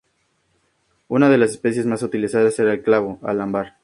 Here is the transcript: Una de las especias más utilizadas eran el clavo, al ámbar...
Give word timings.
Una 1.09 1.29
de 1.29 1.37
las 1.37 1.51
especias 1.51 1.85
más 1.85 2.01
utilizadas 2.01 2.57
eran 2.57 2.73
el 2.73 2.81
clavo, 2.81 3.19
al 3.21 3.39
ámbar... 3.39 3.77